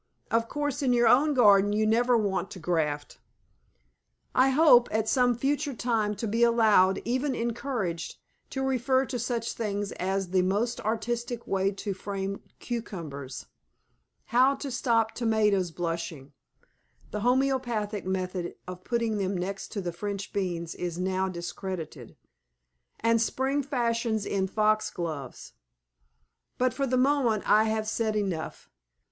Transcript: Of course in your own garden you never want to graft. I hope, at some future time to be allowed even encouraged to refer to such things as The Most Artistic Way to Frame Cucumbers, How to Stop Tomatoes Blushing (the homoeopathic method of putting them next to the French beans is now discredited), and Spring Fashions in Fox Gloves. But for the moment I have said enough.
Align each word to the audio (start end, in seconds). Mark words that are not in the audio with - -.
Of 0.31 0.49
course 0.49 0.81
in 0.81 0.93
your 0.93 1.07
own 1.07 1.35
garden 1.35 1.73
you 1.73 1.85
never 1.85 2.17
want 2.17 2.49
to 2.49 2.59
graft. 2.59 3.19
I 4.33 4.49
hope, 4.49 4.87
at 4.91 5.07
some 5.07 5.35
future 5.37 5.75
time 5.75 6.15
to 6.15 6.27
be 6.27 6.41
allowed 6.41 6.99
even 7.05 7.35
encouraged 7.35 8.15
to 8.49 8.63
refer 8.65 9.05
to 9.05 9.19
such 9.19 9.53
things 9.53 9.91
as 9.91 10.31
The 10.31 10.41
Most 10.41 10.81
Artistic 10.83 11.45
Way 11.45 11.71
to 11.73 11.93
Frame 11.93 12.41
Cucumbers, 12.57 13.45
How 14.25 14.55
to 14.55 14.71
Stop 14.71 15.11
Tomatoes 15.13 15.69
Blushing 15.69 16.33
(the 17.11 17.19
homoeopathic 17.19 18.03
method 18.03 18.55
of 18.67 18.83
putting 18.83 19.19
them 19.19 19.37
next 19.37 19.67
to 19.73 19.81
the 19.81 19.93
French 19.93 20.33
beans 20.33 20.73
is 20.73 20.97
now 20.97 21.29
discredited), 21.29 22.15
and 23.01 23.21
Spring 23.21 23.61
Fashions 23.61 24.25
in 24.25 24.47
Fox 24.47 24.89
Gloves. 24.89 25.53
But 26.57 26.73
for 26.73 26.87
the 26.87 26.97
moment 26.97 27.47
I 27.47 27.65
have 27.65 27.87
said 27.87 28.15
enough. 28.15 28.67